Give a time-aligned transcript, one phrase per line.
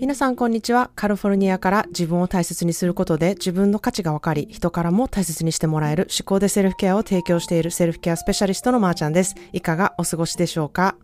[0.00, 0.92] 皆さんこんにちは。
[0.94, 9.34] カルフォルニアから自分を大切にすることで自分の価値が分かり、人からも大切にしてもらえる思考でセルフケアを提供しているセルフケアスペシャリストのまーちゃんです。
[9.52, 10.94] いかがお過ごしでしょうか？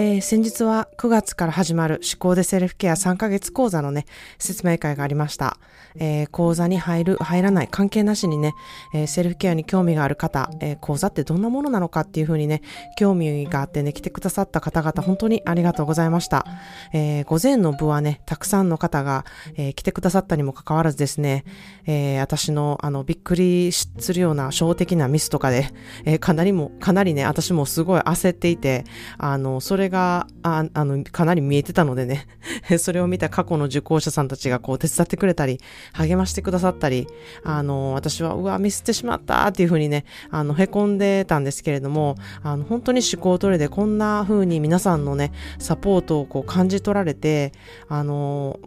[0.00, 4.06] えー、先日は9月から始まる思考でセルフケア3ヶ月講座のね、
[4.38, 5.58] 説明会がありました。
[5.96, 8.54] えー、講座に入る、入らない関係なしにね、
[8.94, 12.62] えー、セルフケアに興味がある方、え講座ってどんなものなのかっていうふうにね、
[12.96, 16.46] 興味があってね、来てくださった方々、本当にありがとうございました。
[16.92, 19.24] え午前の部はね、たくさんの方が、
[19.56, 21.44] え来てくださったにもかかわらずですね、
[21.86, 25.66] え私の、あの、びっくりするような小的なミスとかで、
[26.04, 28.84] えかなりも、かなりね、私もすごい焦っていて、
[29.18, 32.26] あの、それが、ああの、かなり見えてたのでね、
[32.78, 35.60] それを見た過去の受講者さんたちがこう手伝ってくれたり、
[35.92, 37.06] 励ましてくださったり、
[37.44, 47.52] あの、私は、うわ、ミスってしまったっていうふうにね、あの、凹んでたんですけれども、あの、本当に思考トレでこんな風に皆さんのね、サポートをこう感じ取られて、
[47.88, 48.58] あの、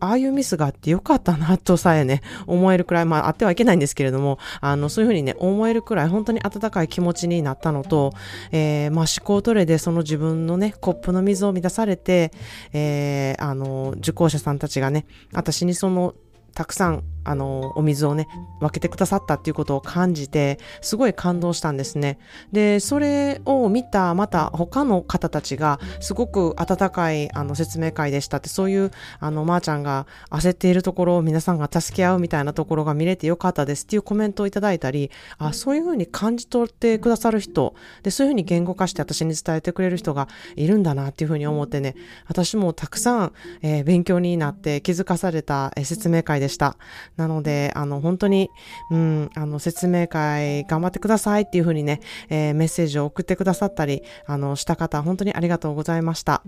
[0.00, 8.12] ああいうミスがあってよかったなとさえね、思えるくらい、まあ、あってはいけないんですけれども、あの、そういうふうにね、思えるくらい本当に温かい気持ちになったのと、
[8.52, 12.32] えー、まあ、思考トレでその自分のね、コップの水を満たされて、
[12.72, 16.14] えー、あの、受講者さんたちがね、私にその、
[16.54, 18.28] たくさんあの、お水をね、
[18.60, 22.18] 分けてくださったっていうことを感じて、すごい感動したんですね。
[22.52, 41.96] で、それを見た、また他の方たちが、すごく温かい、あの、説明会でしたって、そういう、あの、まー、ちゃんが焦っているところを皆さんが助け合うみたいなところが見れてよかったですっていうコメントをいただいたり、あ、そういうふうに感じ取ってくださる人、で、そういうふうに言語化して私に伝えてくれる人がいるんだなっていうふうに思ってね、
[42.28, 43.32] 私もたくさん、
[43.62, 46.76] えー、勉強になって気づかされた、えー、説明会でした。
[47.16, 48.50] なので、あの、本当に、
[48.90, 56.42] うん、あの、説明会頑張ってくださいっていうふうにね、えー、メッセージを送ってくださったり、あの、した方、本当にありがとうございました。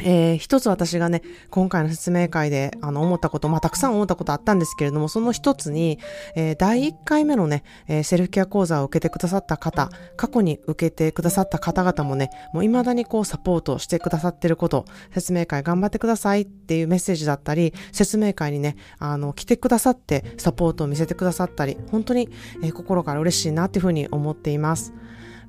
[0.00, 5.98] えー、一つ私がね、今回の説明会で、あの、思ったこと、まあ、たくさん思ったことあったんですけれども、その一つに、
[6.34, 22.28] えー、第1回目のね、えー、セルフケア講座を受けてくださった方、過去に受けてくださった方々もね、もう未だにこう、サポートしてくださってること、説明会頑張ってくださいっていうメッセージだったり、説明会にね、あの、来てくださって、サポートを見せてくださったり、本当に、
[22.62, 24.92] えー、心から嬉しいなっていうふうに思っています。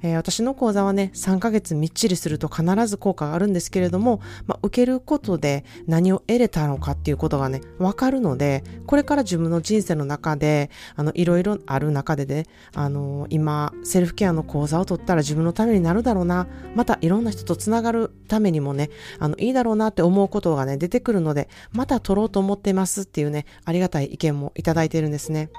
[0.05, 12.45] えー、私の講座はね、3ヶ月みっちりすると必ず効果があるんですけれども、まあ、受けることで何を得れたのかっていうことがね、わかるので、これから自分の人生の中で、あの、いろいろある中でね、
[12.75, 25.49] あのー、今、セルフケアの講座を取ったら自分のためになるだろうな、またいろんな人とつながるためにもね、あの、いいだろうなって思うことがね、出てくるので、また取ろうと思ってますっていうね、ありがたい意見もいただいているんですね。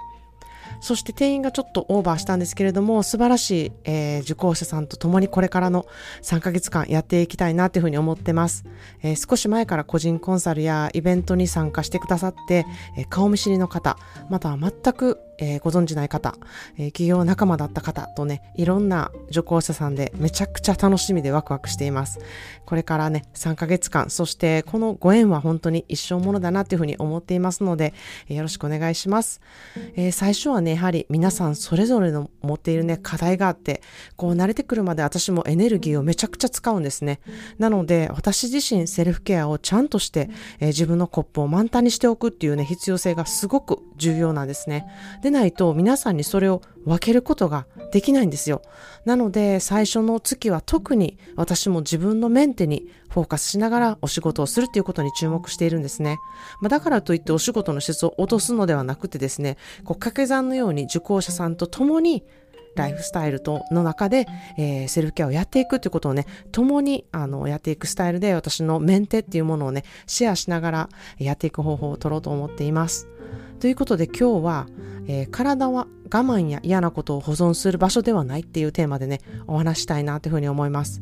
[0.81, 5.87] そして定員がちょっとオーバーしたんですけれども、素晴らしい、えー、受講者さんと共にこれからの
[6.23, 8.65] 3ヶ月間やっていきたいなというふうに思ってます。
[9.03, 12.67] えー、少し前から個人コンサルやイベントに参加してくださって、
[12.97, 13.97] えー、顔見知りの方、
[14.31, 16.35] または全くえー、ご存知ない方、
[16.77, 22.19] えー、企業仲間だった方とね、いろんな受講者さんでめちゃくちゃ楽しみでワクワクしています。
[22.65, 27.95] これからね、3ヶ月間、そしてこのご縁は本当に一生ものだなというふうに思っていますので、
[28.29, 29.41] えー、よろしくお願いします。
[29.97, 33.83] え最初はね、やはり皆さんそれぞれの持っているね、課題があって、
[34.17, 37.21] こう慣れてくるまで私もエネルギーをめちゃくちゃ使うんですね。
[37.59, 40.31] なので、私自身セルフケアをちゃんとして、
[40.61, 44.87] え自分のコップを満タンにしておくっていうね、必要性がすごく重要なんですね。
[45.27, 48.63] でないと皆さんにそれを分けることができないんですよ。
[49.05, 56.19] なので最初の月は特に私も自分のメンテにフォーカスしながらお仕事をするっていうことに注目しているんですね。
[56.61, 62.23] まあ、だからといってお仕事の質を落とすのではなくてですね、こう掛け算のように受講者さんと共に
[62.77, 64.27] ライフスタイルとの中で、
[64.57, 70.89] えー、セルフケアをやっていくということをね、共にあのやっていくスタイルで私のメンテっていうものをね、シェアしながら
[71.19, 73.09] やっていく方法を取ろうと思っています。
[73.61, 74.67] ということで今日は、
[75.09, 81.01] えー、体は我慢や嫌なことを保存する場所ではないっていうテーマでね、お話したいなというふうに思います。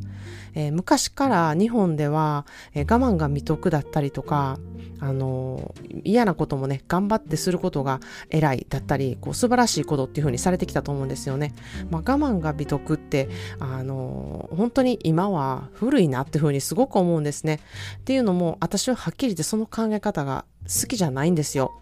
[0.53, 4.57] えー、昔から日本では、えー、我慢が美徳だったりとか、
[4.99, 7.99] あの嫌なこともね、頑張ってすることが
[8.29, 11.53] 偉いだったり、こう素晴らしいことっていうふうにされてきたと思うんですよね。
[11.91, 17.59] まあ、我慢が美徳って、あの本当に今は古いなっていうふうにすごく思うんですね。
[17.97, 21.73] っていうのも、私ははっきり言ってその考え方が好きじゃないんですよ。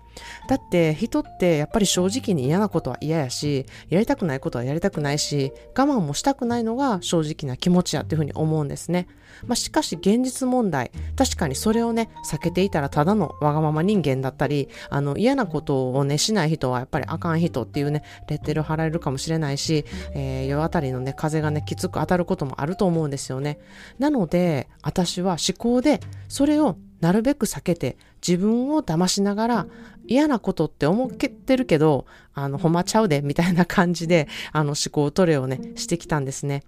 [0.47, 9.07] だって人ってやっぱり正直に嫌なことは嫌やし、やりたくないことはやりたくないし、我慢もしたくないのが正直な気持ちやっていうふうに思うんですね。
[9.47, 23.59] まあ、しかし現実問題、確かにそれをね、避けていたらただのわがまま人間だったり、あの嫌なことをね、しない人はやっぱりあかん人っていうね、レッテル貼られるかもしれないし、えー、夜あたりのね、風がね、きつく当たることもあると思うんですよね。
[23.99, 29.67] なので、私は思考で、それをなるべく避けて自分を騙しながら
[30.07, 36.63] 嫌なことって思ってるけど、あの、ほまちゃうで、みたいな感じで、 あの、思考トレをね、してきたんですね。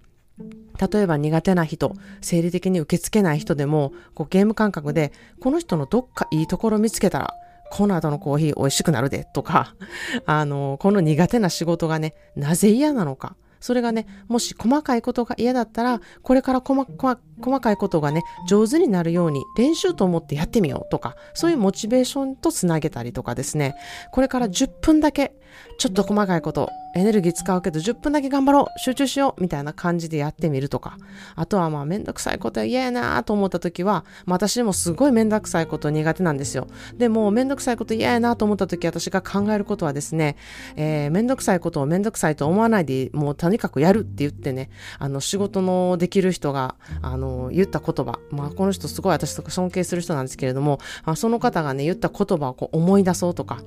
[0.92, 7.34] 例えば苦手な人、生理的に受け付けない人でも、こうゲーム感覚で、この人のどっかいいところ見つけたら、
[7.70, 9.74] この後のコーヒー美味しくなるで、とか、
[10.26, 13.36] あの、この苦手な仕事がね、なぜ嫌なのか。
[13.60, 23.74] それがね、もし細かいことが嫌だったら、これから細か細かいことがね、上手になるように練習と思ってやってみようとか、そういうモチベーションとつなげたりとかですね、
[24.12, 25.32] これから10分だけ、
[25.78, 30.96] ちょっと細かいこと、エネルギー使うけど10分だけ頑張ろう集中しようみたいな感じでやってみるとか。
[31.34, 36.68] あとはまあめんどくさいことは嫌やなと思った時は、まあ、私もすごいめんどくさいこと苦手なんですよ。
[36.94, 40.36] でもめんどくさいこと嫌やなと思った時私が考えることはですね、
[40.76, 53.62] えー、めんどくさいことをめんどくさいと思わないでもうとにかくやるって言ってね、あの仕事のできる人があの言った言葉、まあこの人すごい私とか尊敬する人なんですけれども、あその方がね言った言葉をこう思い出そうとか、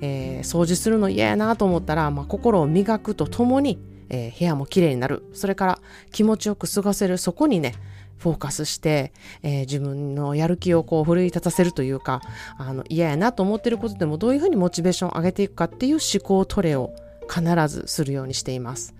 [0.00, 3.78] えー、掃除するの嫌やなと思ったら、まあ、心を磨くとともに、
[4.08, 5.24] えー、部屋もきれいになる。
[5.32, 5.78] それから
[6.12, 7.74] 気持ちよく過ごせる、そこにね、
[8.18, 12.20] フォーカスして、えー、自分のやる気をこう奮い立たせるというか、
[12.58, 16.92] あの嫌やなと思ってることでもどういうふうにモチベーションを上げていくかっていう思考トレを
[17.28, 18.94] 必ずするようにしています。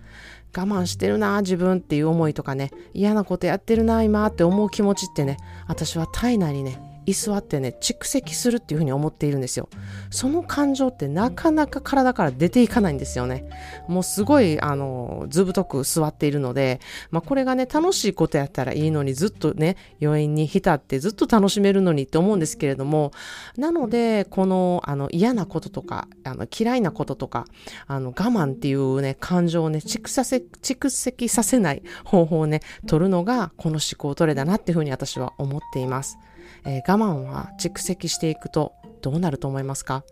[0.57, 5.37] 我慢してるな自分っていう思いとかね嫌なことやってるな今って思う気持ちってね
[5.69, 9.69] 私は体内にね居座ってね蓄積するっていうふうに思っているんですよ
[10.11, 13.49] その感情ってなかなか体から出ていかないんですよね
[13.89, 16.81] もうすごいあのずぶとく座っているので、
[17.11, 23.13] まあ、これがね楽しいことやったらいいのにずっとね余韻に浸ってずっと楽しめるのにって思うんですけれども
[23.57, 27.47] なのでこのあの嫌なこととかあの嫌いなこととか
[27.87, 36.19] あの我慢っていうね感情をね蓄積蓄積させない方法をね取るのがこの思考トレだなっていうふうに私は思っています。
[36.65, 38.73] えー、我慢は蓄積していくと
[39.03, 40.05] どうなると思いますか？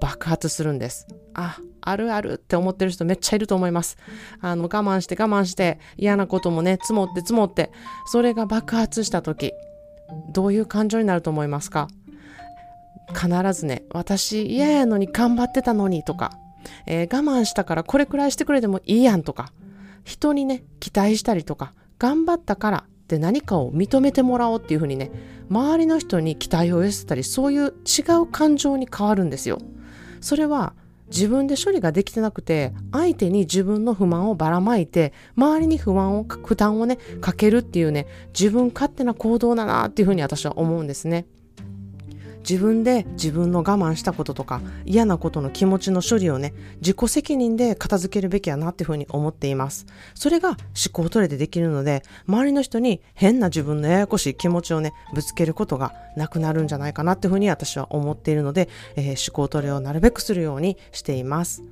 [0.00, 1.06] 爆発するんです。
[1.34, 3.96] あ、あるあるって思ってる人めっちゃいると思います。
[4.40, 7.70] あの、我慢して我慢して嫌なこともね、積もって積もって、
[8.06, 9.52] それが爆発した時、
[10.32, 11.88] どういう感情になると思いますか？
[13.08, 16.32] 必ずね、私嫌やのに頑張ってたのにとか、
[16.86, 19.52] えー、我慢したからこれくらいしてくれてもいいやんとか、
[20.04, 25.10] 人にね、期待したりとか、頑張ったからって何かを認めてもらおうっていうふうにね、
[25.50, 29.58] 周りの人に期待を寄せたり、そういう違う感情に変わるんですよ。
[30.22, 30.72] それは
[31.08, 38.06] 自分で処理ができてなくて、相手に自分の不満をばらまいて、周りに不安を、負担をね、かけるっていうね、
[38.38, 41.26] 自分勝手な行動だなっていうふうに私は思うんですね。
[42.48, 49.86] 自分で自分の我慢したこととか嫌なことの気持ちの処理をね、自己責任で片付けるべきやなっていうふうに思っています。
[50.14, 50.56] それが思
[50.92, 61.62] 考トレでできるので、周りの人に変な自分のややこしい気持ちをね、ぶつけることがなくなるんじゃないかなっていうふうに私は思っているので、えー、思考トレをなるべくするようにしています。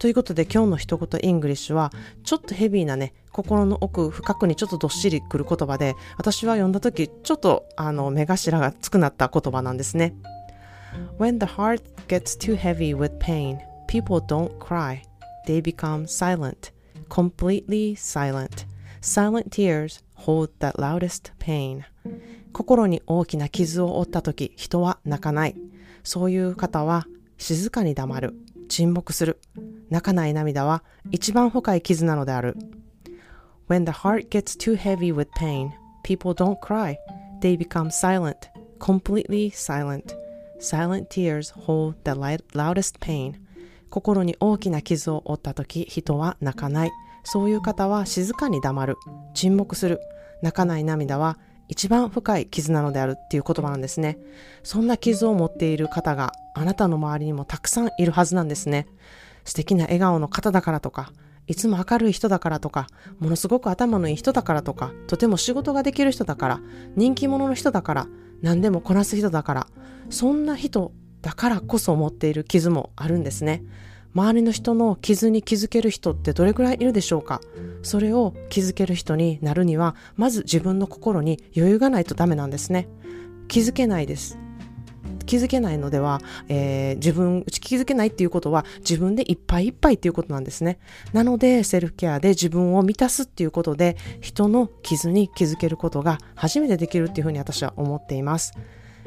[0.00, 1.92] ということで今日の一言 English は
[2.24, 10.14] ちょっとヘビーなね心の奥深くにちょっとどっしりくる言葉で私は読んだ時ちょっとあの目頭がつくなった言葉なんですね。
[11.18, 13.58] When the heart gets too heavy with pain
[13.88, 15.02] people don't cry.
[15.46, 16.70] They become silent
[17.10, 18.64] completely silent.
[19.02, 21.82] Silent tears hold the loudest pain.
[22.54, 25.56] 心に大きな傷を負った時人は泣かない。
[26.04, 28.34] そういう方は静かに黙る
[28.70, 29.38] 沈黙する。
[29.90, 32.56] 泣かない涙は一番深い傷なのである。
[33.68, 35.70] When the heart gets too heavy with pain,
[36.02, 36.96] people don't cry.
[37.40, 38.36] They become silent,
[38.78, 40.16] completely silent.
[40.60, 42.12] Silent tears hold the
[42.54, 43.34] loudest pain.
[43.88, 46.90] 心に大きな傷を負った時、人は泣かない。
[47.24, 48.96] そういう方は静かに黙る。
[49.34, 50.00] 沈黙する。
[50.42, 54.18] 泣かない涙は一番深い傷なのであるっていう言葉なんですね。
[54.62, 58.86] そんな傷を持っている方があなたの周りにもたくさんいるはずなんですね。
[59.44, 61.12] 素敵な笑顔の方だからとか、
[61.46, 62.86] いつも明るい人だからとか、
[63.18, 66.60] ものすごく頭のいい人だからとか、とても仕事ができる人だから、
[66.94, 68.06] 人気者の人だから、
[68.42, 69.66] 何でもこなす人だから、
[70.10, 70.92] そんな人
[71.22, 73.62] だからこそ持っている傷もあるんですね。
[74.14, 77.40] 周りの人の傷に気づける人ってどれくらいいるでしょうか？
[77.82, 82.88] それを気づける人になるには、まず自分の心に余裕がないとダメなんですね。
[83.48, 84.38] 気づけないです。
[85.30, 90.80] 気づけないのでは、えー、自分、気づけないっていうことは自分でいっぱいいっぱいっていうことなんですね。
[91.12, 98.54] なので、セルフケアで自分を満たすっていうことで、人の傷に気づけることが初めてできるっていうふうに私は思っています。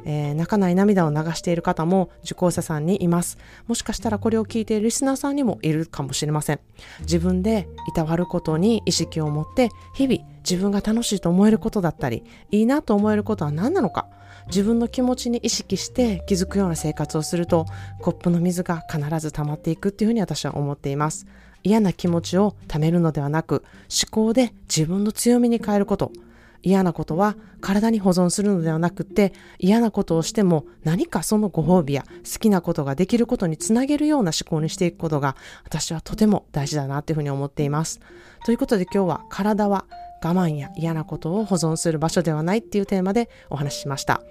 [0.06, 3.38] えー、泣かない涙を流している方も受講者さんにいます。
[3.68, 6.60] もしかしたらこれを聞いているリスナーさんにもいるかもしれません。
[7.02, 14.08] 自分でいたわることに意識を持って、日々自分が楽しいと思えることだったり、いいなと思えることは何なのか、
[14.48, 17.66] 自分の気持ちに意識して気づくような生活をすると、
[18.02, 21.26] コップの水が必ず溜まっていくっていうふうに私は思っています。
[21.64, 26.12] 嫌な気持ちを貯めるのではなく、思考で自分の強みに変えること、
[26.64, 38.00] 嫌なことは体に保存するのではなくて嫌なことをしても何かそのご褒美や好きなことができることにつなげるような思考にしていくことが私はとても大事だなというふうに思っています。
[38.46, 39.86] ということで今日は体は
[40.24, 44.22] 我慢や嫌なことを保存する場所ではないっていうテーマでお話ししました。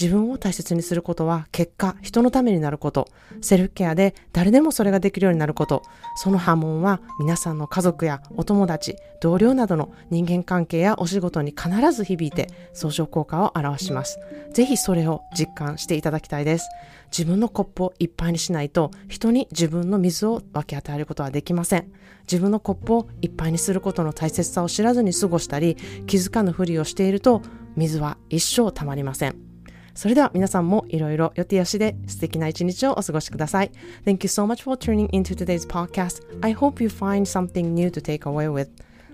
[0.00, 3.08] 自分を大切にすることは結果、人のためになること、
[3.40, 5.82] セルフケアで誰でもそれができるようになること、
[6.16, 14.18] その波紋は皆さんの家族やお友達、同僚などの人間関係やお仕事に必ず響いて相乗効果を表します。
[14.52, 16.68] ぜひそれを実感していただきたいです。
[17.16, 21.92] 自分のコップをいっぱいにしないと人に自分の水を分け与えることはできません。
[22.22, 27.42] 自分のコップをいっぱいにすることの大切さを知らずに過ごしたり気づかぬふりをしていると
[27.76, 29.53] 水は一生たまりません。
[29.93, 33.71] それでは皆さんもいろいろ予定よしで素敵な一日をお過ごしください。
[34.05, 36.23] Thank you so much for tuning into today's podcast.
[36.41, 38.69] I hope you find something new to take away with.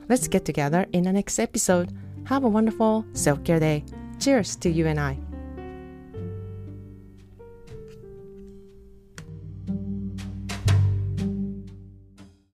[0.08, 1.90] Let's get together in the next episode.
[2.26, 3.84] Have a wonderful self-care day.
[4.20, 5.29] Cheers to you and I.